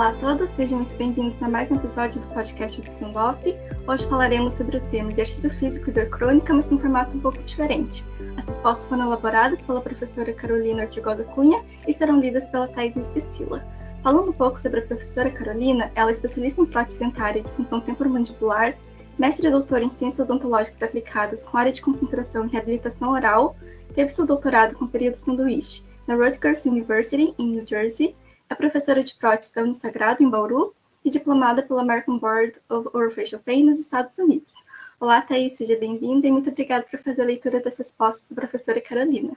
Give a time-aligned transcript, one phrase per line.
[0.00, 3.38] Olá a todos, sejam muito bem-vindos a mais um episódio do podcast do Sundoff.
[3.86, 7.20] Hoje falaremos sobre o tema exercício físico e dor crônica, mas em um formato um
[7.20, 8.02] pouco diferente.
[8.34, 13.62] As respostas foram elaboradas pela professora Carolina Ortigosa Cunha e serão lidas pela Thais Especila.
[14.02, 17.78] Falando um pouco sobre a professora Carolina, ela é especialista em prótese dentária e disfunção
[17.78, 18.78] temporomandibular,
[19.18, 23.54] mestre e doutora em ciências odontológicas aplicadas com área de concentração em reabilitação oral,
[23.94, 28.16] teve seu doutorado com período sanduíche na Rutgers University, em New Jersey,
[28.50, 33.40] é professora de prótese da Unisagrado, em Bauru, e diplomada pela American Board of Orofacial
[33.40, 34.52] Pain nos Estados Unidos.
[34.98, 38.80] Olá, Thaís, seja bem-vinda e muito obrigada por fazer a leitura das respostas da professora
[38.80, 39.34] Carolina.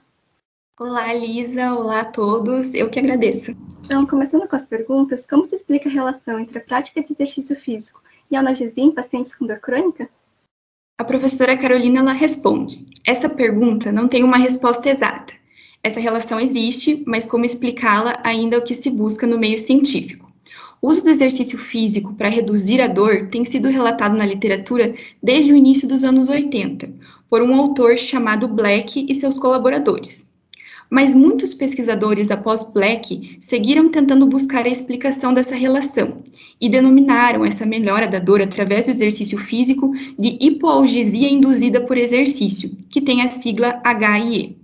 [0.78, 1.72] Olá, Lisa.
[1.74, 2.74] Olá a todos.
[2.74, 3.52] Eu que agradeço.
[3.84, 7.54] Então, começando com as perguntas, como se explica a relação entre a prática de exercício
[7.54, 10.10] físico e a analgesia em pacientes com dor crônica?
[10.98, 15.43] A professora Carolina ela responde: essa pergunta não tem uma resposta exata.
[15.84, 20.32] Essa relação existe, mas como explicá-la ainda é o que se busca no meio científico.
[20.80, 25.52] O uso do exercício físico para reduzir a dor tem sido relatado na literatura desde
[25.52, 26.90] o início dos anos 80,
[27.28, 30.26] por um autor chamado Black e seus colaboradores.
[30.88, 36.24] Mas muitos pesquisadores após Black seguiram tentando buscar a explicação dessa relação
[36.58, 42.74] e denominaram essa melhora da dor através do exercício físico de hipoalgesia induzida por exercício,
[42.88, 44.63] que tem a sigla HIE.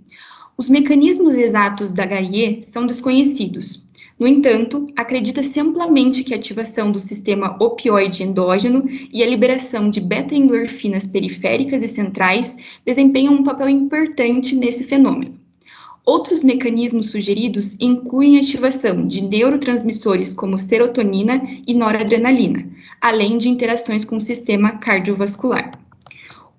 [0.61, 3.81] Os mecanismos exatos da HIE são desconhecidos.
[4.19, 9.99] No entanto, acredita-se amplamente que a ativação do sistema opioide endógeno e a liberação de
[9.99, 15.33] beta-endorfinas periféricas e centrais desempenham um papel importante nesse fenômeno.
[16.05, 22.69] Outros mecanismos sugeridos incluem a ativação de neurotransmissores como serotonina e noradrenalina,
[23.01, 25.80] além de interações com o sistema cardiovascular.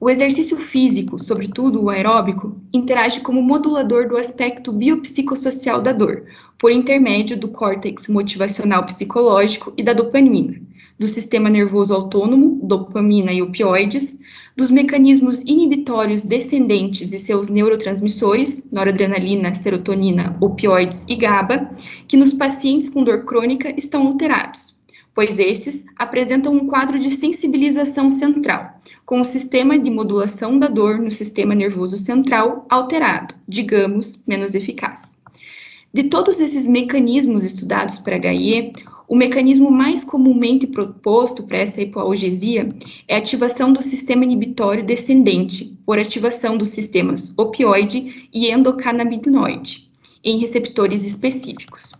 [0.05, 6.25] O exercício físico, sobretudo o aeróbico, interage como modulador do aspecto biopsicossocial da dor,
[6.59, 10.61] por intermédio do córtex motivacional psicológico e da dopamina,
[10.99, 14.19] do sistema nervoso autônomo, dopamina e opioides,
[14.57, 21.71] dos mecanismos inibitórios descendentes e seus neurotransmissores, noradrenalina, serotonina, opioides e GABA,
[22.09, 24.82] que nos pacientes com dor crônica estão alterados
[25.15, 30.99] pois estes apresentam um quadro de sensibilização central, com o sistema de modulação da dor
[30.99, 35.19] no sistema nervoso central alterado, digamos, menos eficaz.
[35.93, 38.73] De todos esses mecanismos estudados para HIE,
[39.07, 42.71] o mecanismo mais comumente proposto para essa hipoalgesia
[43.07, 49.91] é a ativação do sistema inibitório descendente, por ativação dos sistemas opioide e endocannabinoide,
[50.25, 51.93] em receptores específicos.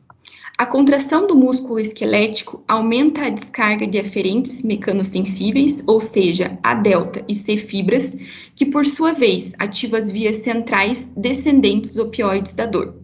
[0.59, 7.25] A contração do músculo esquelético aumenta a descarga de aferentes mecanosensíveis, ou seja, A delta
[7.27, 8.15] e C fibras,
[8.55, 12.95] que por sua vez ativa as vias centrais descendentes opioides da dor.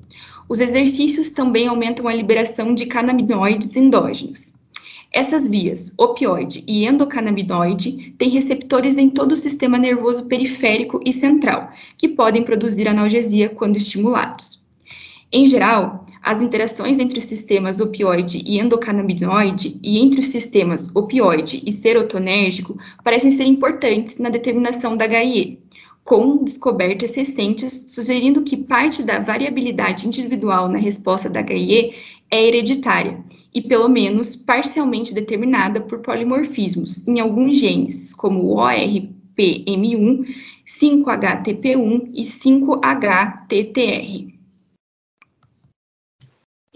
[0.48, 4.52] Os exercícios também aumentam a liberação de canabinoides endógenos.
[5.10, 11.72] Essas vias, opioide e endocannabinoide, têm receptores em todo o sistema nervoso periférico e central,
[11.96, 14.62] que podem produzir analgesia quando estimulados.
[15.32, 21.62] Em geral, as interações entre os sistemas opioide e endocannabinoide e entre os sistemas opioide
[21.64, 25.58] e serotonérgico parecem ser importantes na determinação da HIE,
[26.04, 31.94] com descobertas recentes sugerindo que parte da variabilidade individual na resposta da HIE
[32.30, 33.24] é hereditária
[33.54, 40.26] e, pelo menos, parcialmente determinada por polimorfismos em alguns genes, como o ORPM1,
[40.66, 44.37] 5-HTP1 e 5-HTTR.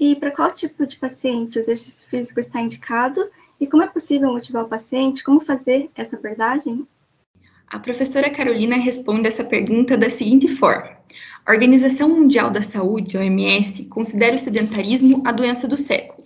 [0.05, 3.31] E para qual tipo de paciente o exercício físico está indicado?
[3.61, 5.23] E como é possível motivar o paciente?
[5.23, 6.85] Como fazer essa abordagem?
[7.69, 10.91] A professora Carolina responde essa pergunta da seguinte forma:
[11.47, 16.22] A Organização Mundial da Saúde, OMS, considera o sedentarismo a doença do século.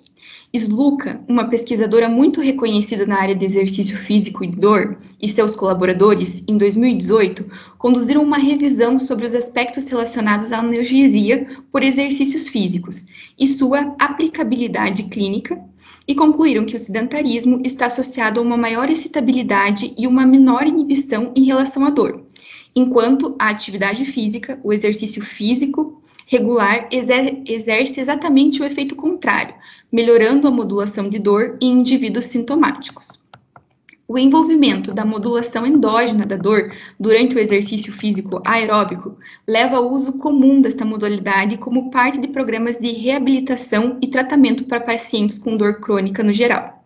[0.52, 6.42] Sluka, uma pesquisadora muito reconhecida na área de exercício físico e dor, e seus colaboradores,
[6.46, 13.06] em 2018, conduziram uma revisão sobre os aspectos relacionados à analgesia por exercícios físicos
[13.38, 15.60] e sua aplicabilidade clínica,
[16.08, 21.32] e concluíram que o sedentarismo está associado a uma maior excitabilidade e uma menor inibição
[21.34, 22.24] em relação à dor,
[22.74, 29.54] enquanto a atividade física, o exercício físico, regular exerce exatamente o efeito contrário,
[29.90, 33.24] melhorando a modulação de dor em indivíduos sintomáticos.
[34.08, 39.18] O envolvimento da modulação endógena da dor durante o exercício físico aeróbico
[39.48, 44.78] leva ao uso comum desta modalidade como parte de programas de reabilitação e tratamento para
[44.78, 46.84] pacientes com dor crônica no geral.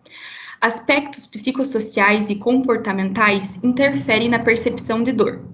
[0.59, 5.45] Aspectos psicossociais e comportamentais interferem na percepção de dor.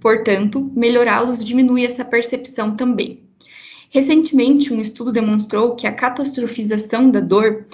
[0.00, 3.23] Portanto, melhorá-los diminui essa percepção também.
[3.94, 7.64] Recentemente, um estudo demonstrou que a catastrofização da dor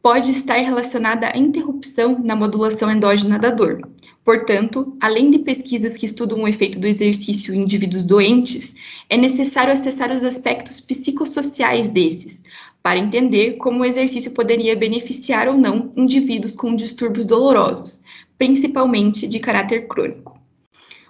[0.00, 3.80] pode estar relacionada à interrupção na modulação endógena da dor.
[4.24, 8.76] Portanto, além de pesquisas que estudam o efeito do exercício em indivíduos doentes,
[9.10, 12.44] é necessário acessar os aspectos psicossociais desses,
[12.80, 18.00] para entender como o exercício poderia beneficiar ou não indivíduos com distúrbios dolorosos,
[18.38, 20.43] principalmente de caráter crônico.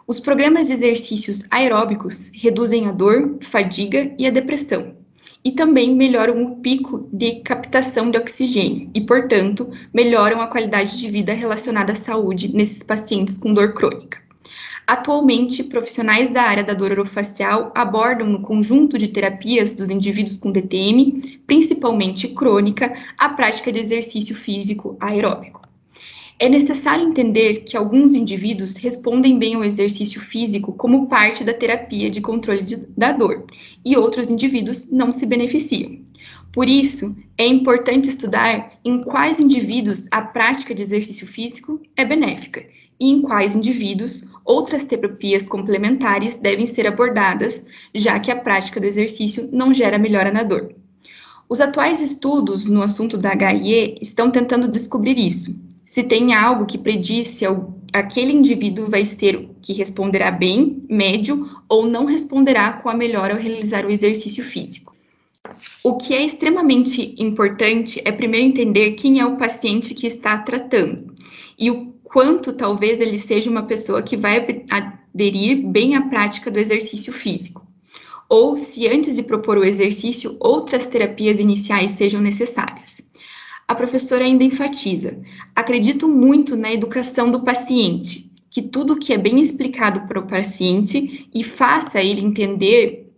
[0.06, 4.94] Os programas de exercícios aeróbicos reduzem a dor, fadiga e a depressão,
[5.42, 11.08] e também melhoram o pico de captação de oxigênio e, portanto, melhoram a qualidade de
[11.08, 14.18] vida relacionada à saúde nesses pacientes com dor crônica.
[14.86, 20.52] Atualmente, profissionais da área da dor orofacial abordam no conjunto de terapias dos indivíduos com
[20.52, 25.63] DTM, principalmente crônica, a prática de exercício físico aeróbico.
[26.38, 32.10] É necessário entender que alguns indivíduos respondem bem ao exercício físico como parte da terapia
[32.10, 33.44] de controle de, da dor,
[33.84, 35.98] e outros indivíduos não se beneficiam.
[36.52, 42.64] Por isso, é importante estudar em quais indivíduos a prática de exercício físico é benéfica
[42.98, 47.64] e em quais indivíduos outras terapias complementares devem ser abordadas,
[47.94, 50.74] já que a prática do exercício não gera melhora na dor.
[51.48, 55.58] Os atuais estudos no assunto da HIE estão tentando descobrir isso,
[55.94, 57.44] se tem algo que predisse
[57.92, 63.40] aquele indivíduo vai ser que responderá bem, médio ou não responderá com a melhora ao
[63.40, 64.92] realizar o exercício físico.
[65.84, 71.14] O que é extremamente importante é primeiro entender quem é o paciente que está tratando
[71.56, 76.58] e o quanto talvez ele seja uma pessoa que vai aderir bem à prática do
[76.58, 77.64] exercício físico.
[78.28, 83.03] Ou se antes de propor o exercício, outras terapias iniciais sejam necessárias
[83.66, 85.18] a professora ainda enfatiza:
[85.54, 91.28] acredito muito na educação do paciente, que tudo que é bem explicado para o paciente
[91.34, 93.12] e faça ele entender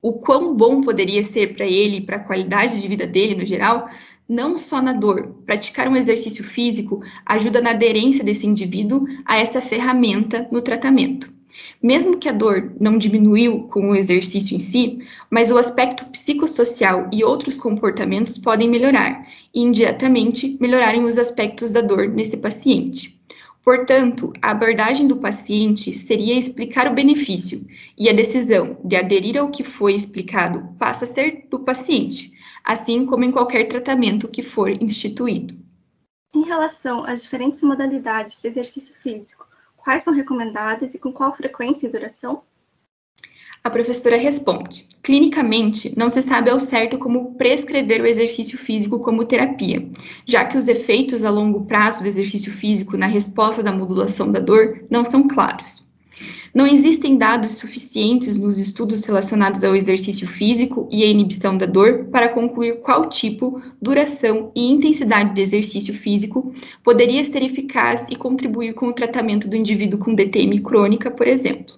[0.00, 3.46] o quão bom poderia ser para ele e para a qualidade de vida dele no
[3.46, 3.88] geral,
[4.28, 5.34] não só na dor.
[5.46, 11.33] Praticar um exercício físico ajuda na aderência desse indivíduo a essa ferramenta no tratamento.
[11.82, 14.98] Mesmo que a dor não diminuiu com o exercício em si,
[15.30, 21.80] mas o aspecto psicossocial e outros comportamentos podem melhorar e indiretamente melhorarem os aspectos da
[21.80, 23.14] dor nesse paciente.
[23.64, 27.66] Portanto, a abordagem do paciente seria explicar o benefício
[27.96, 32.30] e a decisão de aderir ao que foi explicado passa a ser do paciente,
[32.62, 35.54] assim como em qualquer tratamento que for instituído.
[36.34, 39.46] Em relação às diferentes modalidades de exercício físico,
[39.84, 42.42] Quais são recomendadas e com qual frequência e duração?
[43.62, 49.26] A professora responde: clinicamente, não se sabe ao certo como prescrever o exercício físico como
[49.26, 49.86] terapia,
[50.26, 54.40] já que os efeitos a longo prazo do exercício físico na resposta da modulação da
[54.40, 55.86] dor não são claros.
[56.54, 62.04] Não existem dados suficientes nos estudos relacionados ao exercício físico e à inibição da dor
[62.12, 68.72] para concluir qual tipo, duração e intensidade de exercício físico poderia ser eficaz e contribuir
[68.74, 71.74] com o tratamento do indivíduo com DTM crônica, por exemplo.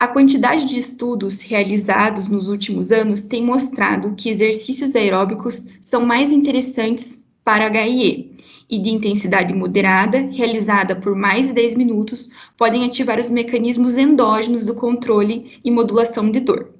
[0.00, 6.32] A quantidade de estudos realizados nos últimos anos tem mostrado que exercícios aeróbicos são mais
[6.32, 8.36] interessantes para HIE
[8.70, 14.66] e de intensidade moderada, realizada por mais de 10 minutos, podem ativar os mecanismos endógenos
[14.66, 16.70] do controle e modulação de dor.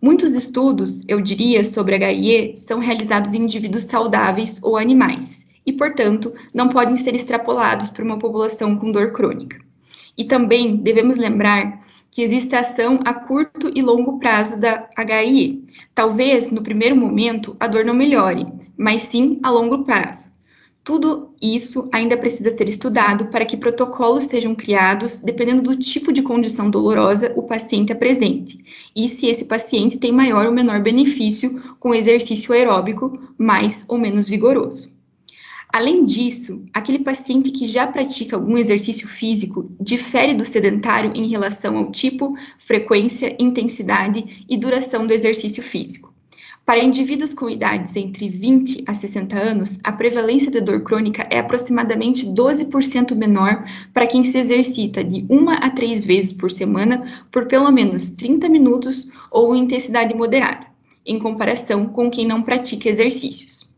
[0.00, 6.32] Muitos estudos, eu diria, sobre HIE são realizados em indivíduos saudáveis ou animais e, portanto,
[6.54, 9.60] não podem ser extrapolados para uma população com dor crônica.
[10.16, 11.78] E também devemos lembrar
[12.16, 15.66] que existe ação a curto e longo prazo da HIE.
[15.94, 20.30] Talvez, no primeiro momento, a dor não melhore, mas sim a longo prazo.
[20.82, 26.22] Tudo isso ainda precisa ser estudado para que protocolos sejam criados dependendo do tipo de
[26.22, 28.64] condição dolorosa o paciente apresente
[28.96, 34.26] e se esse paciente tem maior ou menor benefício com exercício aeróbico mais ou menos
[34.26, 34.95] vigoroso.
[35.76, 41.76] Além disso, aquele paciente que já pratica algum exercício físico difere do sedentário em relação
[41.76, 46.14] ao tipo, frequência, intensidade e duração do exercício físico.
[46.64, 51.40] Para indivíduos com idades entre 20 a 60 anos, a prevalência de dor crônica é
[51.40, 57.48] aproximadamente 12% menor para quem se exercita de uma a três vezes por semana por
[57.48, 60.66] pelo menos 30 minutos ou intensidade moderada,
[61.04, 63.75] em comparação com quem não pratica exercícios.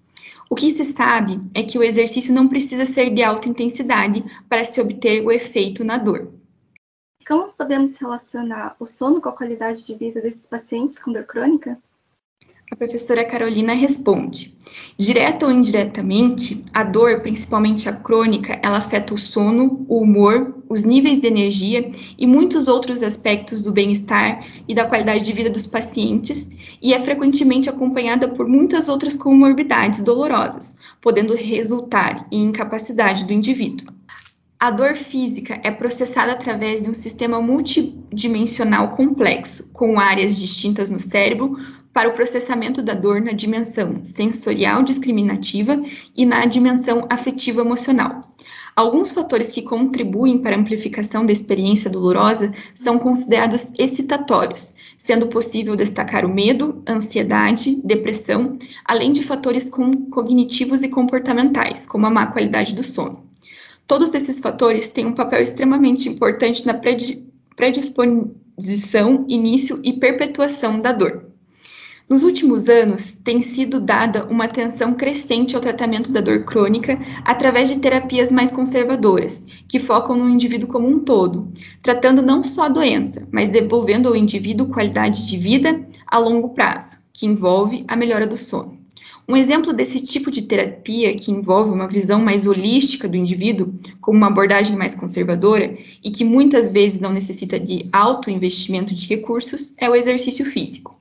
[0.51, 4.65] O que se sabe é que o exercício não precisa ser de alta intensidade para
[4.65, 6.33] se obter o efeito na dor.
[7.27, 11.79] Como podemos relacionar o sono com a qualidade de vida desses pacientes com dor crônica?
[12.71, 14.55] A professora Carolina responde:
[14.99, 20.85] direta ou indiretamente, a dor, principalmente a crônica, ela afeta o sono, o humor, os
[20.85, 25.67] níveis de energia e muitos outros aspectos do bem-estar e da qualidade de vida dos
[25.67, 26.51] pacientes,
[26.83, 33.89] e é frequentemente acompanhada por muitas outras comorbidades dolorosas, podendo resultar em incapacidade do indivíduo.
[34.61, 40.99] A dor física é processada através de um sistema multidimensional complexo, com áreas distintas no
[40.99, 41.57] cérebro,
[41.93, 45.83] para o processamento da dor na dimensão sensorial discriminativa
[46.17, 48.23] e na dimensão afetiva emocional.
[48.77, 55.75] Alguns fatores que contribuem para a amplificação da experiência dolorosa são considerados excitatórios, sendo possível
[55.75, 62.73] destacar o medo, ansiedade, depressão, além de fatores cognitivos e comportamentais, como a má qualidade
[62.73, 63.27] do sono.
[63.89, 66.75] Todos esses fatores têm um papel extremamente importante na
[67.57, 71.28] predisposição, início e perpetuação da dor.
[72.09, 77.69] Nos últimos anos, tem sido dada uma atenção crescente ao tratamento da dor crônica através
[77.69, 82.69] de terapias mais conservadoras, que focam no indivíduo como um todo, tratando não só a
[82.71, 88.27] doença, mas devolvendo ao indivíduo qualidade de vida a longo prazo, que envolve a melhora
[88.27, 88.79] do sono.
[89.29, 94.13] Um exemplo desse tipo de terapia, que envolve uma visão mais holística do indivíduo, com
[94.13, 99.75] uma abordagem mais conservadora e que muitas vezes não necessita de alto investimento de recursos,
[99.77, 100.98] é o exercício físico.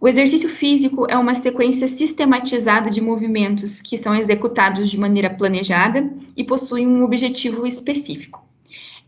[0.00, 6.08] O exercício físico é uma sequência sistematizada de movimentos que são executados de maneira planejada
[6.36, 8.46] e possuem um objetivo específico.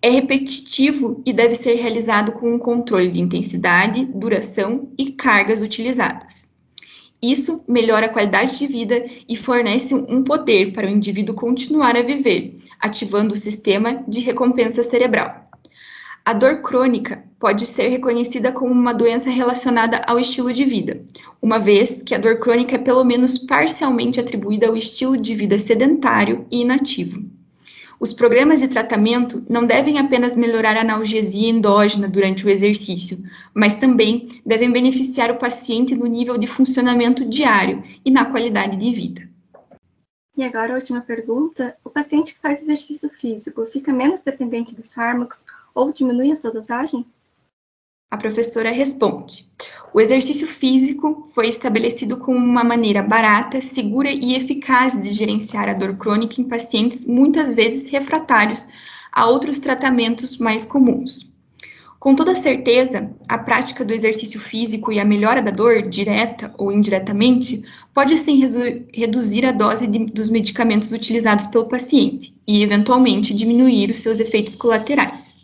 [0.02, 6.50] É repetitivo e deve ser realizado com um controle de intensidade, duração e cargas utilizadas.
[7.22, 12.02] Isso melhora a qualidade de vida e fornece um poder para o indivíduo continuar a
[12.02, 15.49] viver, ativando o sistema de recompensa cerebral.
[16.30, 21.02] A dor crônica pode ser reconhecida como uma doença relacionada ao estilo de vida,
[21.42, 25.58] uma vez que a dor crônica é pelo menos parcialmente atribuída ao estilo de vida
[25.58, 27.20] sedentário e inativo.
[27.98, 33.18] Os programas de tratamento não devem apenas melhorar a analgesia endógena durante o exercício,
[33.52, 38.92] mas também devem beneficiar o paciente no nível de funcionamento diário e na qualidade de
[38.92, 39.28] vida.
[40.36, 44.92] E agora a última pergunta: o paciente que faz exercício físico fica menos dependente dos
[44.92, 47.06] fármacos ou diminui a sua dosagem?
[48.10, 49.48] A professora responde:
[49.94, 55.74] o exercício físico foi estabelecido como uma maneira barata, segura e eficaz de gerenciar a
[55.74, 58.66] dor crônica em pacientes muitas vezes refratários
[59.12, 61.30] a outros tratamentos mais comuns.
[62.00, 66.72] Com toda certeza, a prática do exercício físico e a melhora da dor, direta ou
[66.72, 67.62] indiretamente,
[67.92, 68.42] pode sim
[68.94, 74.56] reduzir a dose de, dos medicamentos utilizados pelo paciente e, eventualmente, diminuir os seus efeitos
[74.56, 75.39] colaterais.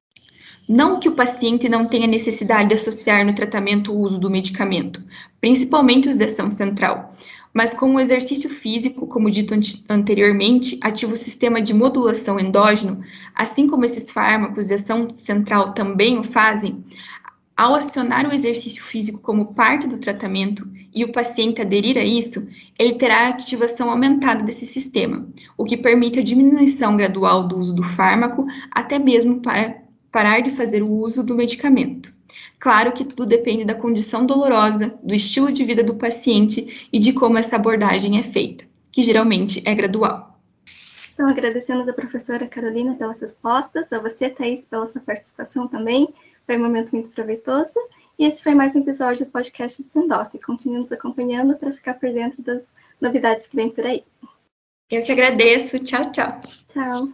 [0.68, 5.00] Não que o paciente não tenha necessidade de associar no tratamento o uso do medicamento,
[5.40, 7.14] principalmente os de ação central,
[7.54, 9.54] mas com o exercício físico, como dito
[9.88, 13.00] anteriormente, ativa o sistema de modulação endógeno,
[13.35, 16.85] assim como esses fármacos de ação central também o fazem,
[17.56, 22.46] ao acionar o exercício físico como parte do tratamento e o paciente aderir a isso,
[22.78, 27.75] ele terá a ativação aumentada desse sistema, o que permite a diminuição gradual do uso
[27.75, 29.86] do fármaco, até mesmo para
[30.16, 32.11] parar de fazer o uso do medicamento.
[32.58, 37.12] Claro que tudo depende da condição dolorosa, do estilo de vida do paciente e de
[37.12, 40.40] como essa abordagem é feita, que geralmente é gradual.
[41.12, 46.08] Então, agradecemos a professora Carolina pelas respostas, a você, Thaís, pela sua participação também.
[46.46, 47.78] Foi um momento muito proveitoso.
[48.18, 50.32] E esse foi mais um episódio do podcast do Sendoc.
[50.42, 52.62] Continue nos acompanhando para ficar por dentro das
[52.99, 54.02] novidades que vem por aí.
[54.90, 55.78] Eu que agradeço.
[55.80, 56.40] Tchau, tchau.
[56.73, 57.04] Tchau.